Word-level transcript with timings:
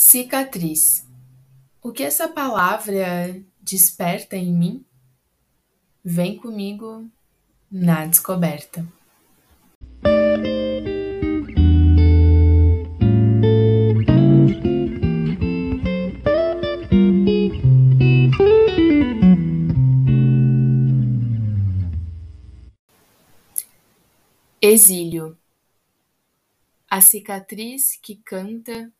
Cicatriz. 0.00 1.04
O 1.82 1.90
que 1.90 2.04
essa 2.04 2.28
palavra 2.28 3.42
desperta 3.60 4.36
em 4.36 4.54
mim? 4.54 4.84
Vem 6.04 6.36
comigo 6.36 7.10
na 7.68 8.06
descoberta. 8.06 8.86
Exílio. 24.62 25.36
A 26.88 27.00
cicatriz 27.00 27.98
que 28.00 28.14
canta 28.14 28.92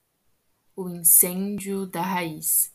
o 0.80 0.88
incêndio 0.88 1.86
da 1.86 2.02
raiz. 2.02 2.72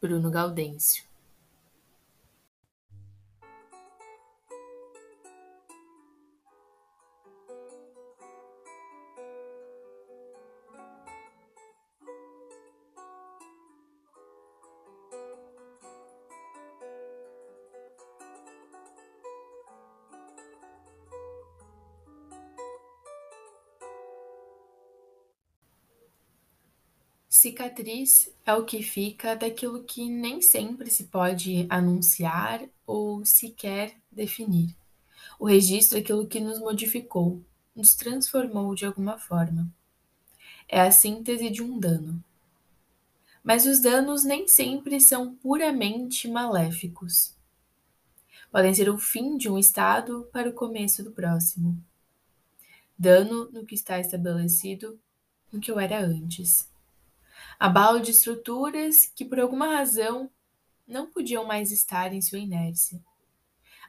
Bruno 0.00 0.30
Gaudêncio 0.30 1.05
Cicatriz 27.46 28.28
é 28.44 28.52
o 28.54 28.64
que 28.64 28.82
fica 28.82 29.36
daquilo 29.36 29.84
que 29.84 30.10
nem 30.10 30.42
sempre 30.42 30.90
se 30.90 31.04
pode 31.04 31.64
anunciar 31.70 32.68
ou 32.84 33.24
sequer 33.24 33.94
definir. 34.10 34.74
O 35.38 35.46
registro 35.46 35.96
é 35.96 36.00
aquilo 36.00 36.26
que 36.26 36.40
nos 36.40 36.58
modificou, 36.58 37.40
nos 37.72 37.94
transformou 37.94 38.74
de 38.74 38.84
alguma 38.84 39.16
forma. 39.16 39.72
É 40.68 40.80
a 40.80 40.90
síntese 40.90 41.48
de 41.48 41.62
um 41.62 41.78
dano. 41.78 42.20
Mas 43.44 43.64
os 43.64 43.80
danos 43.80 44.24
nem 44.24 44.48
sempre 44.48 45.00
são 45.00 45.32
puramente 45.36 46.26
maléficos. 46.26 47.32
Podem 48.50 48.74
ser 48.74 48.90
o 48.90 48.98
fim 48.98 49.36
de 49.36 49.48
um 49.48 49.56
estado 49.56 50.28
para 50.32 50.50
o 50.50 50.52
começo 50.52 51.00
do 51.04 51.12
próximo. 51.12 51.80
Dano 52.98 53.48
no 53.52 53.64
que 53.64 53.76
está 53.76 54.00
estabelecido 54.00 54.98
no 55.52 55.60
que 55.60 55.70
eu 55.70 55.78
era 55.78 56.00
antes 56.00 56.74
abalo 57.58 58.00
de 58.00 58.10
estruturas 58.10 59.06
que, 59.14 59.24
por 59.24 59.40
alguma 59.40 59.66
razão, 59.68 60.30
não 60.86 61.10
podiam 61.10 61.44
mais 61.44 61.72
estar 61.72 62.12
em 62.12 62.22
sua 62.22 62.38
inércia. 62.38 63.02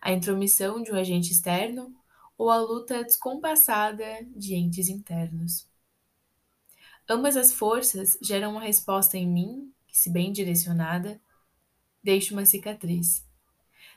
A 0.02 0.12
intromissão 0.12 0.82
de 0.82 0.92
um 0.92 0.96
agente 0.96 1.32
externo 1.32 1.96
ou 2.38 2.50
a 2.50 2.58
luta 2.58 3.04
descompassada 3.04 4.06
de 4.36 4.56
entes 4.56 4.90
internos. 4.90 5.68
Ambas 7.10 7.38
as 7.38 7.54
forças 7.54 8.18
geram 8.22 8.52
uma 8.52 8.62
resposta 8.62 9.18
em 9.18 9.28
mim 9.28 9.74
que, 9.88 9.98
se 9.98 10.10
bem 10.10 10.32
direcionada, 10.32 11.20
deixa 12.04 12.34
uma 12.34 12.46
cicatriz, 12.46 13.26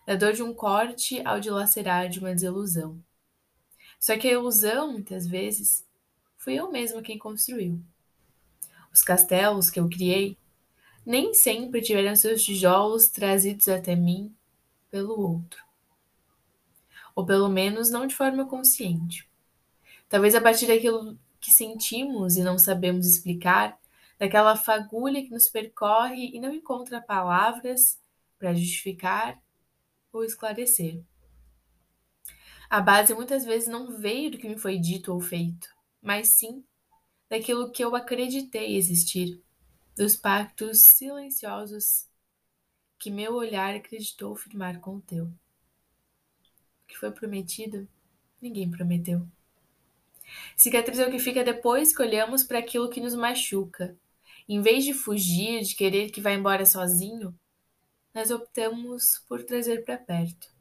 da 0.07 0.17
dor 0.17 0.33
de 0.33 0.43
um 0.43 0.55
corte 0.55 1.21
ao 1.25 1.41
dilacerar 1.41 2.09
de 2.09 2.19
uma 2.19 2.33
desilusão. 2.33 3.03
Só 3.99 4.17
que 4.17 4.29
a 4.29 4.33
ilusão, 4.33 4.93
muitas 4.93 5.27
vezes, 5.27 5.87
fui 6.39 6.55
eu 6.55 6.71
mesma 6.71 7.03
quem 7.03 7.19
construiu. 7.19 7.83
Os 8.93 9.03
castelos 9.03 9.71
que 9.71 9.79
eu 9.79 9.89
criei 9.89 10.37
nem 11.05 11.33
sempre 11.33 11.81
tiveram 11.81 12.15
seus 12.15 12.43
tijolos 12.43 13.09
trazidos 13.09 13.69
até 13.69 13.95
mim 13.95 14.35
pelo 14.91 15.19
outro. 15.19 15.63
Ou 17.15 17.25
pelo 17.25 17.49
menos 17.49 17.91
não 17.91 18.07
de 18.07 18.15
forma 18.15 18.47
consciente. 18.47 19.29
Talvez 20.09 20.35
a 20.35 20.41
partir 20.41 20.67
daquilo 20.67 21.19
que 21.41 21.51
sentimos 21.51 22.37
e 22.37 22.43
não 22.43 22.59
sabemos 22.59 23.07
explicar, 23.07 23.79
daquela 24.19 24.55
fagulha 24.57 25.23
que 25.23 25.31
nos 25.31 25.49
percorre 25.49 26.31
e 26.35 26.41
não 26.41 26.53
encontra 26.53 27.01
palavras 27.01 27.99
para 28.39 28.55
justificar 28.55 29.41
ou 30.13 30.25
esclarecer. 30.25 31.01
A 32.69 32.81
base 32.81 33.15
muitas 33.15 33.45
vezes 33.45 33.69
não 33.69 33.97
veio 33.97 34.31
do 34.31 34.39
que 34.39 34.49
me 34.49 34.59
foi 34.59 34.79
dito 34.79 35.13
ou 35.13 35.21
feito, 35.21 35.69
mas 36.03 36.29
sim 36.29 36.63
daquilo 37.31 37.71
que 37.71 37.83
eu 37.83 37.95
acreditei 37.95 38.77
existir, 38.77 39.41
dos 39.97 40.17
pactos 40.17 40.81
silenciosos 40.81 42.09
que 42.99 43.09
meu 43.09 43.35
olhar 43.35 43.75
acreditou 43.77 44.35
firmar 44.35 44.81
com 44.81 44.97
o 44.97 45.01
teu. 45.01 45.27
O 45.27 46.87
que 46.89 46.99
foi 46.99 47.13
prometido, 47.13 47.89
ninguém 48.43 48.69
prometeu. 48.69 49.25
Cicatriz 50.57 50.99
é 50.99 51.07
o 51.07 51.11
que 51.11 51.21
fica 51.21 51.45
depois 51.45 51.95
que 51.97 52.03
olhamos 52.03 52.43
para 52.43 52.59
aquilo 52.59 52.91
que 52.91 53.01
nos 53.01 53.15
machuca. 53.15 53.97
Em 54.49 54.61
vez 54.61 54.85
de 54.85 54.93
fugir, 54.93 55.63
de 55.63 55.77
querer 55.77 56.11
que 56.11 56.21
vá 56.21 56.33
embora 56.33 56.67
sozinho, 56.67 57.39
nós 58.13 58.33
optamos 58.33 59.25
por 59.29 59.45
trazer 59.45 59.85
para 59.85 59.97
perto. 59.97 60.53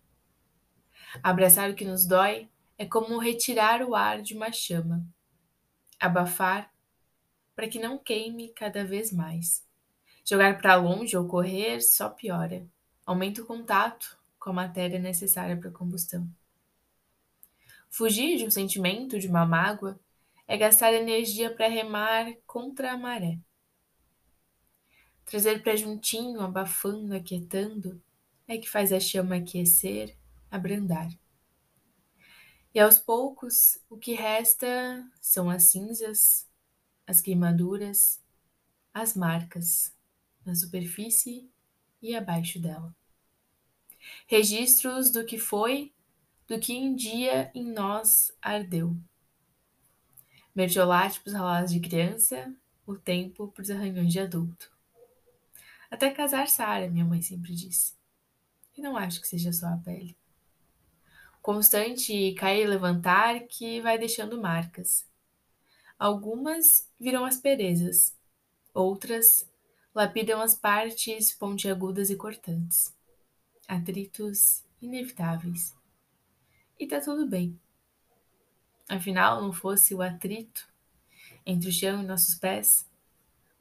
Abraçar 1.24 1.72
o 1.72 1.76
que 1.76 1.84
nos 1.84 2.06
dói 2.06 2.48
é 2.78 2.86
como 2.86 3.18
retirar 3.18 3.82
o 3.82 3.96
ar 3.96 4.22
de 4.22 4.36
uma 4.36 4.52
chama 4.52 5.04
abafar 6.00 6.72
para 7.56 7.68
que 7.68 7.80
não 7.80 7.98
queime 7.98 8.50
cada 8.50 8.86
vez 8.86 9.12
mais. 9.12 9.68
Jogar 10.24 10.58
para 10.58 10.76
longe 10.76 11.18
ou 11.18 11.28
correr 11.28 11.82
só 11.82 12.10
piora, 12.10 12.66
aumenta 13.06 13.42
o 13.42 13.46
contato 13.46 14.18
com 14.40 14.52
a 14.52 14.54
matéria 14.54 15.00
necessária 15.00 15.58
para 15.58 15.70
a 15.70 15.74
combustão. 15.74 16.30
Fugir 17.90 18.38
de 18.38 18.46
um 18.46 18.52
sentimento, 18.52 19.20
de 19.20 19.28
uma 19.28 19.46
mágoa, 19.46 20.00
é 20.48 20.56
gastar 20.58 20.94
energia 20.94 21.54
para 21.54 21.68
remar 21.68 22.34
contra 22.46 22.92
a 22.92 22.98
maré. 22.98 23.38
Trazer 25.26 25.62
para 25.62 25.76
juntinho, 25.76 26.42
abafando, 26.42 27.14
aquietando, 27.14 28.02
é 28.48 28.58
que 28.58 28.70
faz 28.70 28.92
a 28.92 29.00
chama 29.00 29.36
aquecer, 29.36 30.16
abrandar. 30.50 31.10
E 32.74 32.80
aos 32.80 33.00
poucos, 33.00 33.80
o 33.90 33.98
que 33.98 34.14
resta 34.14 35.04
são 35.20 35.50
as 35.50 35.64
cinzas, 35.64 36.48
as 37.06 37.20
queimaduras, 37.20 38.22
as 38.94 39.16
marcas 39.16 39.92
na 40.46 40.54
superfície 40.54 41.50
e 42.00 42.16
abaixo 42.16 42.60
dela. 42.60 42.96
Registros 44.28 45.12
do 45.12 45.26
que 45.26 45.40
foi, 45.40 45.92
do 46.48 46.60
que 46.60 46.78
um 46.78 46.96
dia 46.96 47.52
em 47.56 47.66
nós 47.72 48.32
ardeu. 48.40 48.96
Mertiolate 50.54 51.20
para 51.22 51.30
os 51.30 51.34
ralados 51.34 51.72
de 51.72 51.80
criança, 51.80 52.54
o 52.86 52.96
tempo 52.96 53.48
para 53.48 53.64
os 53.64 53.72
arranhões 53.72 54.14
de 54.14 54.20
adulto. 54.20 54.72
Até 55.90 56.12
casar 56.12 56.48
Sara, 56.48 56.88
minha 56.88 57.06
mãe 57.06 57.22
sempre 57.22 57.56
disse. 57.56 57.96
E 58.78 58.82
não 58.82 58.96
acho 58.96 59.20
que 59.20 59.28
seja 59.28 59.52
só 59.52 59.68
a 59.68 59.78
pele 59.78 60.19
constante 61.50 62.32
cair 62.34 62.62
e 62.62 62.68
levantar 62.68 63.40
que 63.48 63.82
vai 63.82 63.98
deixando 63.98 64.40
marcas. 64.40 65.10
Algumas 65.98 66.88
viram 67.00 67.26
asperezas, 67.26 68.16
outras 68.72 69.50
lapidam 69.92 70.42
as 70.42 70.54
partes 70.54 71.34
pontiagudas 71.34 72.12
e 72.12 72.16
cortantes, 72.16 72.96
atritos 73.68 74.64
inevitáveis. 74.80 75.76
E 76.78 76.86
tá 76.86 77.02
tudo 77.02 77.26
bem. 77.28 77.60
Afinal, 78.88 79.42
não 79.42 79.52
fosse 79.52 79.96
o 79.96 80.04
atrito 80.04 80.72
entre 81.44 81.70
o 81.70 81.74
chão 81.74 82.04
e 82.04 82.06
nossos 82.06 82.36
pés, 82.36 82.88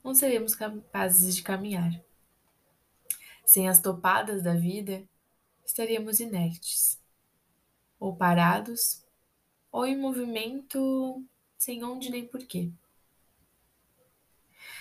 não 0.04 0.14
seríamos 0.14 0.54
capazes 0.54 1.34
de 1.34 1.42
caminhar. 1.42 1.98
Sem 3.46 3.66
as 3.66 3.80
topadas 3.80 4.42
da 4.42 4.52
vida, 4.52 5.08
estaríamos 5.64 6.20
inertes 6.20 6.97
ou 7.98 8.14
parados, 8.14 9.04
ou 9.70 9.86
em 9.86 9.98
movimento 9.98 11.24
sem 11.56 11.82
onde 11.84 12.10
nem 12.10 12.26
porquê. 12.26 12.70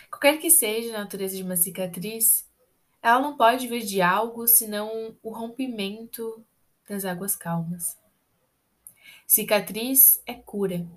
Qualquer 0.09 0.39
que 0.39 0.49
seja 0.49 0.95
a 0.95 0.99
natureza 0.99 1.35
de 1.35 1.43
uma 1.43 1.55
cicatriz, 1.55 2.47
ela 3.01 3.19
não 3.19 3.35
pode 3.35 3.67
vir 3.67 3.83
de 3.83 4.01
algo 4.01 4.47
senão 4.47 5.17
o 5.21 5.31
rompimento 5.31 6.45
das 6.87 7.05
águas 7.05 7.35
calmas. 7.35 7.97
Cicatriz 9.25 10.21
é 10.25 10.33
cura, 10.33 10.87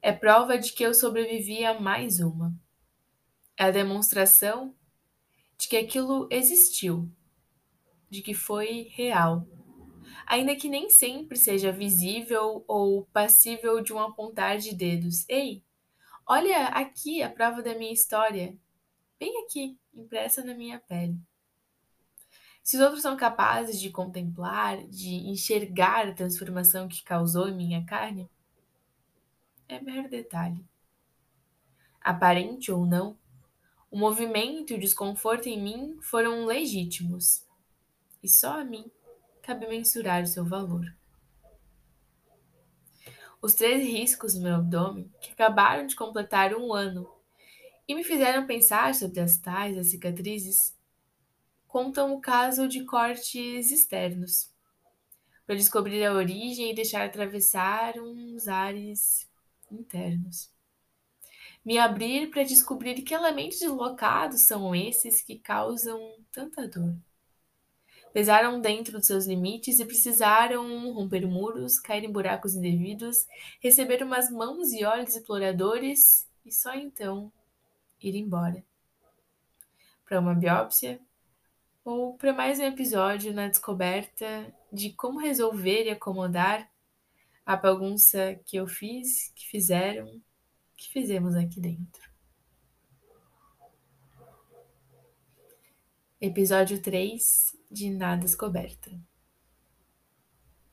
é 0.00 0.12
prova 0.12 0.58
de 0.58 0.72
que 0.72 0.82
eu 0.82 0.94
sobrevivi 0.94 1.64
a 1.64 1.78
mais 1.78 2.20
uma. 2.20 2.54
É 3.56 3.64
a 3.64 3.70
demonstração 3.70 4.74
de 5.58 5.68
que 5.68 5.76
aquilo 5.76 6.28
existiu, 6.30 7.10
de 8.08 8.22
que 8.22 8.34
foi 8.34 8.88
real 8.92 9.46
ainda 10.26 10.56
que 10.56 10.68
nem 10.68 10.90
sempre 10.90 11.36
seja 11.36 11.72
visível 11.72 12.64
ou 12.66 13.06
passível 13.12 13.80
de 13.80 13.92
um 13.92 13.98
apontar 13.98 14.58
de 14.58 14.74
dedos. 14.74 15.24
Ei, 15.28 15.62
Olha 16.28 16.66
aqui 16.70 17.22
a 17.22 17.30
prova 17.30 17.62
da 17.62 17.72
minha 17.76 17.92
história, 17.92 18.58
bem 19.16 19.44
aqui, 19.44 19.78
impressa 19.94 20.42
na 20.42 20.54
minha 20.54 20.80
pele. 20.80 21.16
Se 22.64 22.76
os 22.76 22.82
outros 22.82 23.00
são 23.00 23.16
capazes 23.16 23.80
de 23.80 23.90
contemplar, 23.90 24.76
de 24.88 25.14
enxergar 25.28 26.08
a 26.08 26.12
transformação 26.12 26.88
que 26.88 27.04
causou 27.04 27.48
em 27.48 27.54
minha 27.54 27.86
carne, 27.86 28.28
é 29.68 29.80
mero 29.80 30.10
detalhe. 30.10 30.66
Aparente 32.00 32.72
ou 32.72 32.84
não, 32.84 33.16
o 33.88 33.96
movimento 33.96 34.72
e 34.72 34.76
o 34.76 34.80
desconforto 34.80 35.48
em 35.48 35.62
mim 35.62 35.96
foram 36.02 36.44
legítimos, 36.44 37.46
e 38.20 38.28
só 38.28 38.58
a 38.58 38.64
mim 38.64 38.90
cabe 39.46 39.68
mensurar 39.68 40.24
o 40.24 40.26
seu 40.26 40.44
valor. 40.44 40.92
Os 43.40 43.54
três 43.54 43.86
riscos 43.86 44.34
no 44.34 44.42
meu 44.42 44.56
abdômen, 44.56 45.08
que 45.20 45.30
acabaram 45.30 45.86
de 45.86 45.94
completar 45.94 46.52
um 46.52 46.74
ano 46.74 47.08
e 47.86 47.94
me 47.94 48.02
fizeram 48.02 48.44
pensar 48.44 48.92
sobre 48.92 49.20
as 49.20 49.38
tais 49.38 49.78
as 49.78 49.86
cicatrizes, 49.86 50.76
contam 51.68 52.12
o 52.12 52.20
caso 52.20 52.66
de 52.66 52.84
cortes 52.84 53.70
externos, 53.70 54.50
para 55.46 55.54
descobrir 55.54 56.04
a 56.04 56.12
origem 56.12 56.72
e 56.72 56.74
deixar 56.74 57.04
atravessar 57.06 58.00
uns 58.00 58.48
ares 58.48 59.30
internos. 59.70 60.50
Me 61.64 61.78
abrir 61.78 62.30
para 62.30 62.42
descobrir 62.42 63.00
que 63.02 63.14
elementos 63.14 63.60
deslocados 63.60 64.40
são 64.40 64.74
esses 64.74 65.22
que 65.22 65.38
causam 65.38 66.16
tanta 66.32 66.66
dor. 66.66 66.96
Pesaram 68.16 68.62
dentro 68.62 68.96
dos 68.96 69.06
seus 69.06 69.26
limites 69.26 69.78
e 69.78 69.84
precisaram 69.84 70.90
romper 70.94 71.26
muros, 71.26 71.78
cair 71.78 72.02
em 72.02 72.10
buracos 72.10 72.54
indevidos, 72.54 73.26
receber 73.60 74.02
umas 74.02 74.30
mãos 74.30 74.72
e 74.72 74.86
olhos 74.86 75.14
exploradores 75.14 76.26
e 76.42 76.50
só 76.50 76.74
então 76.74 77.30
ir 78.02 78.16
embora. 78.16 78.64
Para 80.02 80.18
uma 80.18 80.34
biópsia 80.34 80.98
ou 81.84 82.16
para 82.16 82.32
mais 82.32 82.58
um 82.58 82.62
episódio 82.64 83.34
na 83.34 83.48
descoberta 83.48 84.50
de 84.72 84.94
como 84.94 85.20
resolver 85.20 85.84
e 85.84 85.90
acomodar 85.90 86.70
a 87.44 87.54
bagunça 87.54 88.40
que 88.46 88.56
eu 88.56 88.66
fiz, 88.66 89.30
que 89.34 89.46
fizeram, 89.46 90.22
que 90.74 90.90
fizemos 90.90 91.34
aqui 91.34 91.60
dentro. 91.60 92.15
Episódio 96.18 96.80
3 96.80 97.54
de 97.70 97.90
Nada 97.90 98.22
Descoberta. 98.22 98.90